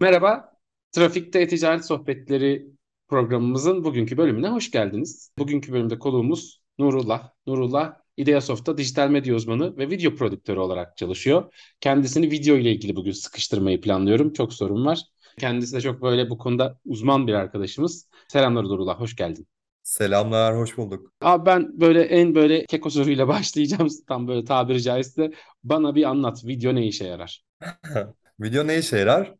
[0.00, 0.52] Merhaba,
[0.92, 2.66] Trafikte Ticaret Sohbetleri
[3.08, 5.32] programımızın bugünkü bölümüne hoş geldiniz.
[5.38, 7.30] Bugünkü bölümde konuğumuz Nurullah.
[7.46, 11.52] Nurullah, Ideasoft'ta dijital medya uzmanı ve video prodüktörü olarak çalışıyor.
[11.80, 14.32] Kendisini video ile ilgili bugün sıkıştırmayı planlıyorum.
[14.32, 15.00] Çok sorun var.
[15.38, 18.08] Kendisi de çok böyle bu konuda uzman bir arkadaşımız.
[18.28, 19.46] Selamlar Nurullah, hoş geldin.
[19.82, 21.12] Selamlar, hoş bulduk.
[21.20, 23.88] Abi ben böyle en böyle keko soruyla başlayacağım.
[24.08, 25.32] Tam böyle tabiri caizse
[25.64, 26.44] bana bir anlat.
[26.44, 27.44] Video ne işe yarar?
[28.40, 29.39] Video ne işe yarar?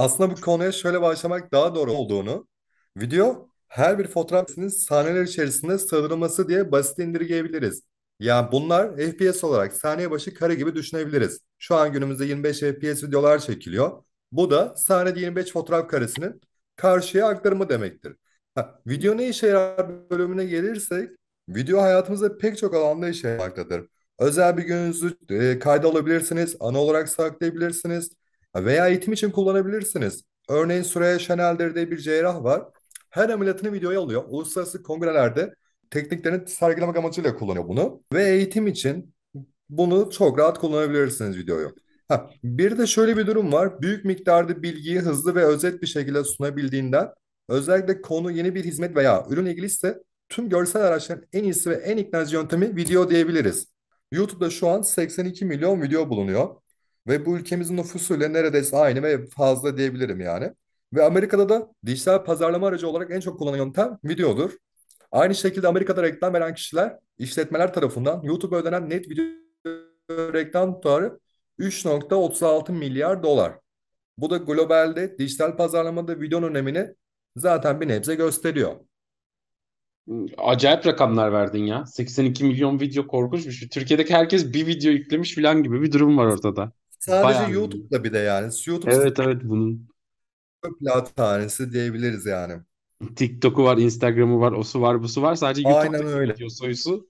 [0.00, 2.48] Aslında bu konuya şöyle başlamak daha doğru olduğunu,
[2.96, 7.82] video her bir fotoğrafının sahneler içerisinde sığdırılması diye basit indirgeyebiliriz.
[8.20, 11.40] Yani bunlar FPS olarak saniye başı kare gibi düşünebiliriz.
[11.58, 14.02] Şu an günümüzde 25 FPS videolar çekiliyor.
[14.32, 16.40] Bu da sahnede 25 fotoğraf karesinin
[16.76, 18.16] karşıya aktarımı demektir.
[18.54, 21.10] Ha, video ne işe yarar bölümüne gelirsek,
[21.48, 23.86] video hayatımızda pek çok alanda işe yaramaktadır.
[24.18, 28.19] Özel bir gününüzü e, kayda alabilirsiniz, ana olarak saklayabilirsiniz
[28.56, 30.22] veya eğitim için kullanabilirsiniz.
[30.48, 32.62] Örneğin Süreyya Şener'dir diye bir cerrah var.
[33.10, 34.24] Her ameliyatını videoya alıyor.
[34.28, 35.54] Uluslararası kongrelerde
[35.90, 38.02] tekniklerini sergilemek amacıyla kullanıyor bunu.
[38.12, 39.14] Ve eğitim için
[39.68, 41.74] bunu çok rahat kullanabilirsiniz videoyu.
[42.08, 43.82] Ha, bir de şöyle bir durum var.
[43.82, 47.08] Büyük miktarda bilgiyi hızlı ve özet bir şekilde sunabildiğinden
[47.48, 51.96] özellikle konu yeni bir hizmet veya ürün ilgiliyse tüm görsel araçların en iyisi ve en
[51.96, 53.66] ikna yöntemi video diyebiliriz.
[54.12, 56.56] YouTube'da şu an 82 milyon video bulunuyor.
[57.06, 60.52] Ve bu ülkemizin nüfusuyla neredeyse aynı ve fazla diyebilirim yani.
[60.94, 64.50] Ve Amerika'da da dijital pazarlama aracı olarak en çok kullanılan yöntem videodur.
[65.12, 69.24] Aynı şekilde Amerika'da reklam veren kişiler, işletmeler tarafından YouTube'a ödenen net video
[70.10, 71.20] reklam tutarı
[71.58, 73.52] 3.36 milyar dolar.
[74.18, 76.88] Bu da globalde dijital pazarlamada videonun önemini
[77.36, 78.76] zaten bir nebze gösteriyor.
[80.38, 81.86] Acayip rakamlar verdin ya.
[81.86, 83.68] 82 milyon video korkunçmuş.
[83.68, 86.72] Türkiye'deki herkes bir video yüklemiş falan gibi bir durum var ortada.
[87.00, 87.50] Sadece Bayağı.
[87.52, 88.52] YouTube'da bir de yani.
[88.66, 89.88] YouTube Evet evet bunun
[90.80, 92.62] plat tanesi diyebiliriz yani.
[93.16, 95.34] TikTok'u var, Instagram'ı var, osu var, busu var.
[95.34, 96.32] Sadece Aynen YouTube'daki öyle.
[96.34, 97.00] video sayısı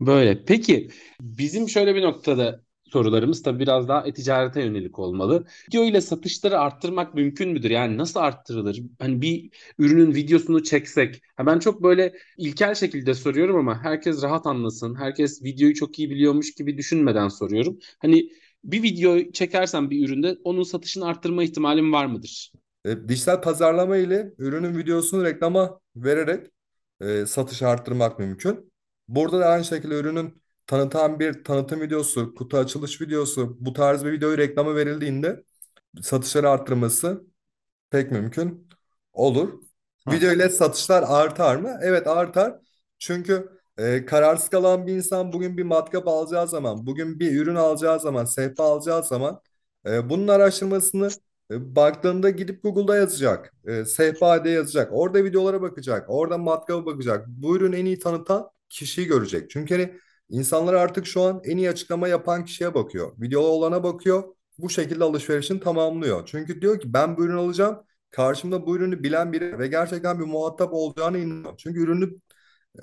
[0.00, 0.44] böyle.
[0.44, 0.90] Peki
[1.20, 5.46] bizim şöyle bir noktada sorularımız tabii biraz daha e-ticarete yönelik olmalı.
[5.68, 7.70] Video ile satışları arttırmak mümkün müdür?
[7.70, 8.82] Yani nasıl arttırılır?
[8.98, 11.22] Hani bir ürünün videosunu çeksek.
[11.36, 14.94] Ha ben çok böyle ilkel şekilde soruyorum ama herkes rahat anlasın.
[14.94, 17.78] Herkes videoyu çok iyi biliyormuş gibi düşünmeden soruyorum.
[17.98, 18.28] Hani
[18.64, 22.52] bir video çekersen bir üründe onun satışını arttırma ihtimalim var mıdır?
[22.84, 26.46] E, dijital pazarlama ile ürünün videosunu reklama vererek
[27.00, 28.72] e, satış arttırmak mümkün.
[29.08, 34.12] Burada da aynı şekilde ürünün tanıtan bir tanıtım videosu, kutu açılış videosu, bu tarz bir
[34.12, 35.44] videoyu reklama verildiğinde
[36.02, 37.24] satışları arttırması
[37.90, 38.68] pek mümkün
[39.12, 39.52] olur.
[40.04, 40.12] Ha.
[40.12, 41.78] Video ile satışlar artar mı?
[41.82, 42.54] Evet artar.
[42.98, 43.48] Çünkü
[43.78, 48.24] e, kararsız kalan bir insan bugün bir matkap alacağı zaman, bugün bir ürün alacağı zaman,
[48.24, 49.40] sehpa alacağı zaman
[49.86, 51.08] e, bunun araştırmasını
[51.50, 53.54] e, baktığında gidip Google'da yazacak.
[53.66, 54.88] E, sehpa diye yazacak.
[54.92, 56.04] Orada videolara bakacak.
[56.08, 57.26] Orada matkaba bakacak.
[57.28, 59.50] Bu ürünü en iyi tanıtan kişiyi görecek.
[59.50, 59.94] Çünkü hani
[60.28, 63.12] insanlar artık şu an en iyi açıklama yapan kişiye bakıyor.
[63.20, 64.24] Videolu olana bakıyor.
[64.58, 66.26] Bu şekilde alışverişini tamamlıyor.
[66.26, 67.78] Çünkü diyor ki ben bu ürünü alacağım.
[68.10, 71.54] Karşımda bu ürünü bilen biri ve gerçekten bir muhatap olacağına inanıyor.
[71.56, 72.10] Çünkü ürünü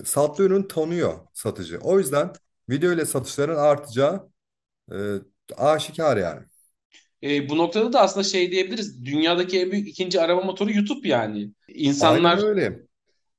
[0.05, 1.79] sattığı ürünü tanıyor satıcı.
[1.81, 2.33] O yüzden
[2.69, 4.29] video ile satışların artacağı
[4.93, 4.97] e,
[5.57, 6.45] aşikar yani.
[7.23, 9.05] E, bu noktada da aslında şey diyebiliriz.
[9.05, 11.53] Dünyadaki en büyük ikinci arama motoru YouTube yani.
[11.99, 12.87] Aynen İnsanlar öyle.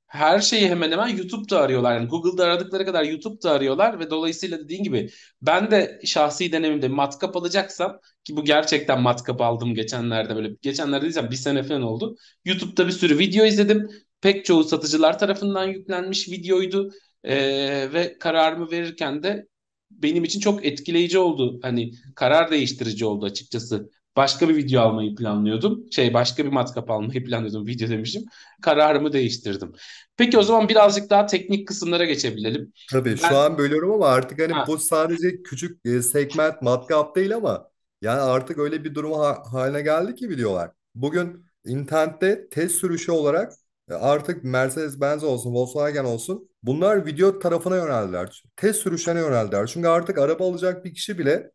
[0.06, 1.94] her şeyi hemen hemen YouTube'da arıyorlar.
[1.94, 5.10] Yani Google'da aradıkları kadar YouTube'da arıyorlar ve dolayısıyla dediğin gibi
[5.42, 11.30] ben de şahsi denemimde matkap alacaksam ki bu gerçekten matkap aldım geçenlerde böyle geçenlerde diyeceğim
[11.30, 12.16] bir sene falan oldu.
[12.44, 13.90] YouTube'da bir sürü video izledim.
[14.22, 16.92] Pek çoğu satıcılar tarafından yüklenmiş videoydu.
[17.24, 19.46] Ee, ve kararımı verirken de
[19.90, 21.60] benim için çok etkileyici oldu.
[21.62, 23.90] Hani karar değiştirici oldu açıkçası.
[24.16, 25.86] Başka bir video almayı planlıyordum.
[25.92, 27.66] Şey başka bir matkap almayı planlıyordum.
[27.66, 28.24] Video demişim.
[28.62, 29.72] Kararımı değiştirdim.
[30.16, 32.72] Peki o zaman birazcık daha teknik kısımlara geçebilelim.
[32.86, 37.16] Tabii şu Ben an bölüyorum ama artık hani ha, bu sadece küçük e, segment matkap
[37.16, 37.70] değil ama
[38.02, 40.70] yani artık öyle bir durum ha- haline geldi ki videolar.
[40.94, 43.56] Bugün internette test sürüşü olarak e,
[43.94, 48.42] artık Mercedes-Benz olsun, Volkswagen olsun bunlar video tarafına yöneldiler.
[48.56, 49.66] Test sürüşlerine yöneldiler.
[49.66, 51.50] Çünkü artık araba alacak bir kişi bile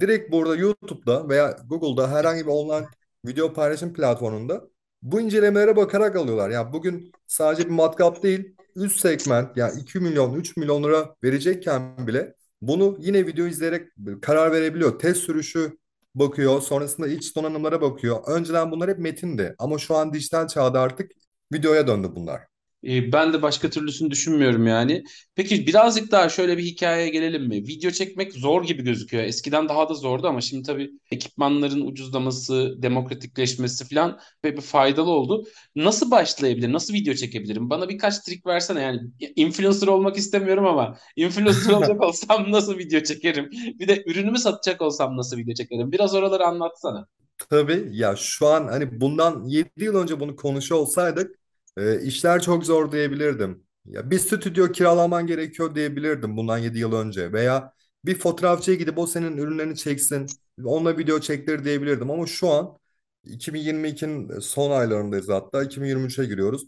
[0.00, 2.86] direkt burada YouTube'da veya Google'da herhangi bir online
[3.26, 4.64] video paylaşım platformunda
[5.02, 6.50] bu incelemelere bakarak alıyorlar.
[6.50, 12.06] Yani bugün sadece bir matkap değil üst segment yani 2 milyon 3 milyon lira verecekken
[12.06, 13.88] bile bunu yine video izleyerek
[14.22, 14.98] karar verebiliyor.
[14.98, 15.78] Test sürüşü
[16.14, 16.60] bakıyor.
[16.62, 18.20] Sonrasında iç donanımlara bakıyor.
[18.26, 19.54] Önceden bunlar hep metindi.
[19.58, 21.12] Ama şu an dijital çağda artık
[21.52, 22.42] videoya döndü bunlar.
[22.84, 25.04] E, Ben de başka türlüsünü düşünmüyorum yani.
[25.34, 27.56] Peki birazcık daha şöyle bir hikayeye gelelim mi?
[27.56, 29.24] Video çekmek zor gibi gözüküyor.
[29.24, 35.44] Eskiden daha da zordu ama şimdi tabii ekipmanların ucuzlaması, demokratikleşmesi falan ve bir faydalı oldu.
[35.76, 36.72] Nasıl başlayabilirim?
[36.72, 37.70] Nasıl video çekebilirim?
[37.70, 38.82] Bana birkaç trik versene.
[38.82, 39.00] Yani
[39.36, 43.50] influencer olmak istemiyorum ama influencer olacak olsam nasıl video çekerim?
[43.52, 45.92] Bir de ürünümü satacak olsam nasıl video çekerim?
[45.92, 47.06] Biraz oraları anlatsana.
[47.50, 51.37] Tabii ya şu an hani bundan 7 yıl önce bunu konuşuyor olsaydık
[51.78, 53.64] e, işler çok zor diyebilirdim.
[53.84, 57.72] Ya bir stüdyo kiralaman gerekiyor diyebilirdim bundan 7 yıl önce veya
[58.04, 60.26] bir fotoğrafçıya gidip o senin ürünlerini çeksin,
[60.64, 62.78] onunla video çektir diyebilirdim ama şu an
[63.24, 66.62] 2022'nin son aylarındayız hatta 2023'e giriyoruz.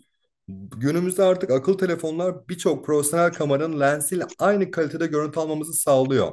[0.49, 6.33] Günümüzde artık akıllı telefonlar birçok profesyonel kameranın lensiyle aynı kalitede görüntü almamızı sağlıyor.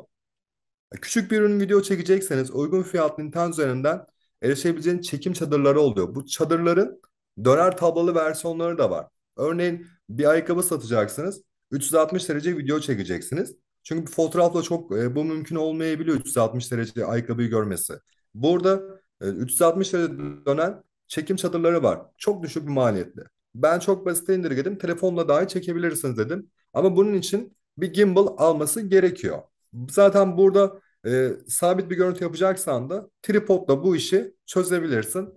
[1.02, 4.06] Küçük bir ürün video çekecekseniz uygun fiyatlı internet üzerinden
[4.42, 6.16] erişebileceğiniz çekim çadırları oluyor.
[6.16, 7.02] Bu çadırların
[7.46, 9.08] döner tablolu versiyonları da var.
[9.38, 11.42] Örneğin bir ayakkabı satacaksınız.
[11.72, 13.56] 360 derece video çekeceksiniz.
[13.84, 17.94] Çünkü fotoğrafla çok e, bu mümkün olmayabiliyor 360 derece ayakkabıyı görmesi.
[18.34, 18.82] Burada
[19.22, 20.14] e, 360 derece
[20.46, 22.02] dönen çekim çadırları var.
[22.18, 23.22] Çok düşük bir maliyetli.
[23.56, 24.78] Ben çok basit indirgedim.
[24.78, 26.50] Telefonla dahi çekebilirsiniz dedim.
[26.74, 29.42] Ama bunun için bir gimbal alması gerekiyor.
[29.90, 35.30] Zaten burada e, sabit bir görüntü yapacaksan da tripodla bu işi çözebilirsin.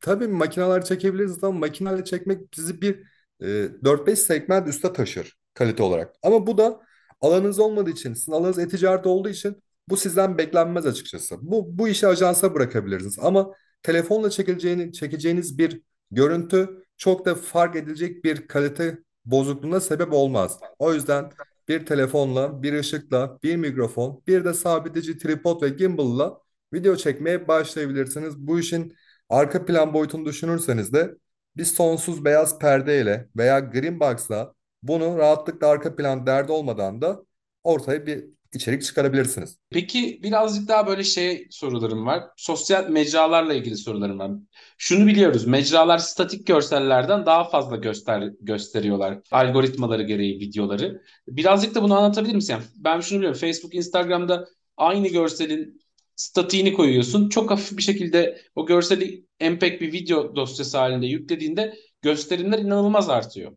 [0.00, 2.94] Tabii makineler çekebiliriz ama makineyle çekmek sizi bir
[3.40, 3.46] e,
[3.84, 6.14] 4-5 segment üste taşır kalite olarak.
[6.22, 6.80] Ama bu da
[7.20, 11.36] alanınız olmadığı için, sizin alanınız e-ticaret olduğu için bu sizden beklenmez açıkçası.
[11.40, 13.18] Bu, bu işi ajansa bırakabilirsiniz.
[13.20, 13.52] Ama
[13.82, 20.58] telefonla çekileceğini, çekeceğiniz bir görüntü çok da fark edilecek bir kalite bozukluğuna sebep olmaz.
[20.78, 21.30] O yüzden
[21.68, 26.40] bir telefonla, bir ışıkla, bir mikrofon, bir de sabitleyici tripod ve gimbal'la
[26.72, 28.38] video çekmeye başlayabilirsiniz.
[28.38, 28.94] Bu işin
[29.30, 31.14] arka plan boyutunu düşünürseniz de
[31.56, 37.24] bir sonsuz beyaz perdeyle veya green box'la bunu rahatlıkla arka plan derdi olmadan da
[37.64, 39.58] ortaya bir içerik çıkarabilirsiniz.
[39.70, 42.24] Peki birazcık daha böyle şey sorularım var.
[42.36, 44.30] Sosyal mecralarla ilgili sorularım var.
[44.78, 45.46] Şunu biliyoruz.
[45.46, 49.18] Mecralar statik görsellerden daha fazla göster gösteriyorlar.
[49.30, 51.02] Algoritmaları gereği videoları.
[51.28, 52.52] Birazcık da bunu anlatabilir misin?
[52.52, 53.40] Yani ben şunu biliyorum.
[53.40, 55.80] Facebook, Instagram'da aynı görselin
[56.18, 57.28] statiğini koyuyorsun.
[57.28, 63.52] Çok hafif bir şekilde o görseli MPEG bir video dosyası halinde yüklediğinde gösterimler inanılmaz artıyor.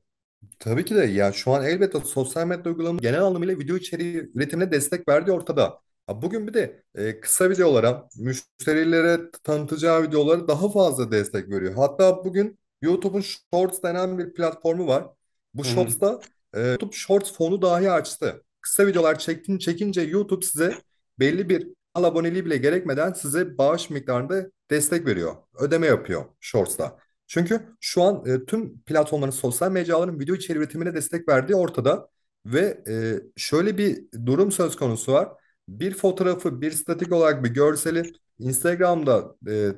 [0.60, 4.72] Tabii ki de ya şu an elbette sosyal medya uygulamaları genel anlamıyla video içeriği üretimine
[4.72, 5.80] destek verdiği ortada.
[6.16, 11.74] Bugün bir de e, kısa videolara, müşterilere tanıtacağı videolara daha fazla destek veriyor.
[11.76, 15.08] Hatta bugün YouTube'un Shorts denen bir platformu var.
[15.54, 15.68] Bu hı.
[15.68, 16.20] Shorts'ta
[16.54, 18.44] e, YouTube Shorts fonu dahi açtı.
[18.62, 20.76] Kısa videolar çektin, çekince YouTube size
[21.20, 25.36] belli bir al aboneliği bile gerekmeden size bağış miktarında destek veriyor.
[25.60, 26.98] Ödeme yapıyor Shorts'ta.
[27.28, 32.10] Çünkü şu an e, tüm platformların, sosyal mecraların video içeriği üretimine destek verdiği ortada.
[32.46, 35.30] Ve e, şöyle bir durum söz konusu var.
[35.68, 39.72] Bir fotoğrafı, bir statik olarak bir görseli Instagram'da, e,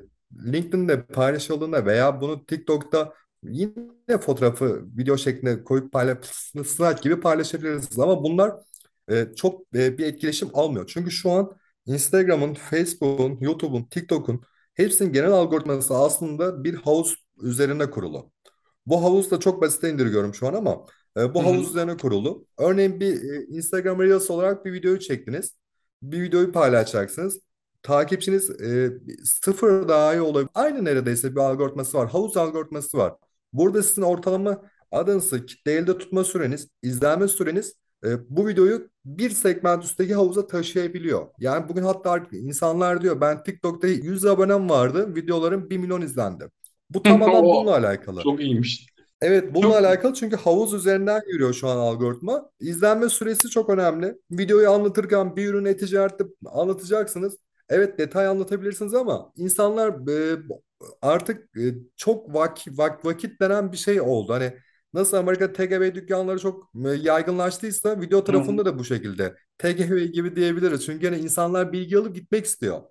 [0.46, 3.12] LinkedIn'de paylaşıldığında veya bunu TikTok'ta
[3.42, 7.98] yine fotoğrafı video şeklinde koyup paylaşıp slide gibi paylaşabilirsiniz.
[7.98, 8.52] Ama bunlar
[9.10, 10.86] e, çok e, bir etkileşim almıyor.
[10.86, 14.42] Çünkü şu an Instagram'ın, Facebook'un, YouTube'un, TikTok'un
[14.74, 18.32] hepsinin genel algoritması aslında bir havuz üzerine kurulu.
[18.86, 20.86] Bu havuz da çok basite indirgiyorum şu an ama
[21.16, 21.70] e, bu havuz hı.
[21.70, 22.46] üzerine kurulu.
[22.58, 25.54] Örneğin bir e, Instagram Reels olarak bir videoyu çektiniz.
[26.02, 27.40] Bir videoyu paylaşacaksınız.
[27.82, 28.92] Takipçiniz e,
[29.24, 30.50] sıfır daha iyi olabilir.
[30.54, 32.10] Aynı neredeyse bir algoritması var.
[32.10, 33.14] Havuz algoritması var.
[33.52, 39.84] Burada sizin ortalama adınızı kitle elde tutma süreniz, izlenme süreniz e, bu videoyu bir segment
[39.84, 41.26] üstteki havuza taşıyabiliyor.
[41.38, 45.14] Yani bugün hatta insanlar diyor ben TikTok'ta 100 abonem vardı.
[45.14, 46.50] Videolarım bir milyon izlendi.
[46.90, 48.22] Bu tamamen bununla alakalı.
[48.22, 48.94] çok iyiymiş.
[49.20, 52.50] Evet bununla Çok alakalı çünkü havuz üzerinden yürüyor şu an algoritma.
[52.60, 54.14] İzlenme süresi çok önemli.
[54.30, 57.36] Videoyu anlatırken bir ürün e-ticarette anlatacaksınız.
[57.68, 60.38] Evet detay anlatabilirsiniz ama insanlar e,
[61.02, 61.62] artık e,
[61.96, 64.32] çok vak, vak, vakit denen bir şey oldu.
[64.32, 64.52] Hani
[64.94, 68.24] nasıl Amerika TGV dükkanları çok e, yaygınlaştıysa video hı.
[68.24, 69.34] tarafında da bu şekilde.
[69.58, 70.84] TGV gibi diyebiliriz.
[70.86, 72.82] Çünkü yani insanlar bilgi alıp gitmek istiyor.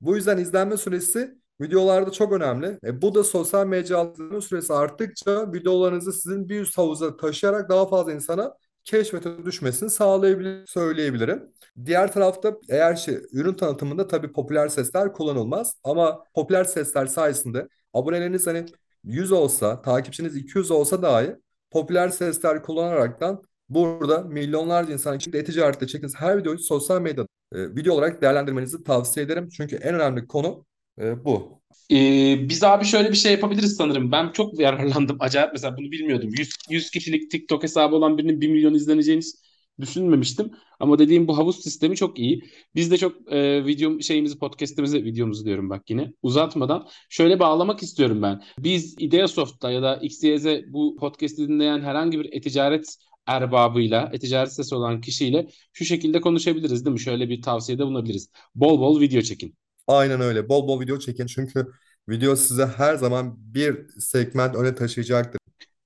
[0.00, 2.78] Bu yüzden izlenme süresi Videolarda çok önemli.
[2.84, 8.12] E, bu da sosyal mecraların süresi arttıkça videolarınızı sizin bir üst havuza taşıyarak daha fazla
[8.12, 11.52] insana keşfete düşmesini sağlayabilir, söyleyebilirim.
[11.84, 18.46] Diğer tarafta eğer şey, ürün tanıtımında tabii popüler sesler kullanılmaz ama popüler sesler sayesinde aboneleriniz
[18.46, 18.66] hani
[19.04, 21.36] 100 olsa, takipçiniz 200 olsa dahi
[21.70, 27.94] popüler sesler kullanaraktan burada milyonlarca insan için e-ticarette çektiğiniz her videoyu sosyal medyada e, video
[27.94, 29.48] olarak değerlendirmenizi tavsiye ederim.
[29.56, 30.64] Çünkü en önemli konu
[31.00, 31.62] E, bu.
[31.92, 34.12] Ee, biz abi şöyle bir şey yapabiliriz sanırım.
[34.12, 35.16] Ben çok yararlandım.
[35.20, 36.30] Acayip mesela bunu bilmiyordum.
[36.38, 39.22] 100, 100 kişilik TikTok hesabı olan birinin bir milyon izleneceğini
[39.80, 40.50] düşünmemiştim.
[40.80, 42.42] Ama dediğim bu havuz sistemi çok iyi.
[42.74, 48.22] Biz de çok e, video şeyimizi podcast'imizi videomuzu diyorum bak yine uzatmadan şöyle bağlamak istiyorum
[48.22, 48.42] ben.
[48.58, 55.00] Biz Ideasoft'ta ya da XYZ bu podcast'i dinleyen herhangi bir e-ticaret erbabıyla, e-ticaret sitesi olan
[55.00, 57.00] kişiyle şu şekilde konuşabiliriz değil mi?
[57.00, 58.30] Şöyle bir tavsiyede bulunabiliriz.
[58.54, 59.54] Bol bol video çekin.
[59.86, 60.48] Aynen öyle.
[60.48, 61.66] Bol bol video çekin çünkü
[62.08, 65.37] video size her zaman bir segment öne taşıyacaktır.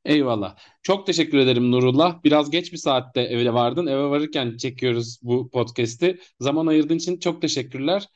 [0.04, 0.56] Eyvallah.
[0.82, 2.24] Çok teşekkür ederim Nurullah.
[2.24, 3.86] Biraz geç bir saatte eve vardın.
[3.86, 6.18] Eve varırken çekiyoruz bu podcast'i.
[6.40, 8.08] Zaman ayırdığın için çok teşekkürler.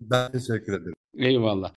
[0.00, 0.94] Ben teşekkür ederim.
[1.18, 1.72] Eyvallah.